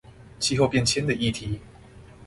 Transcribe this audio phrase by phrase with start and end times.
[0.39, 1.59] 氣候變遷的議題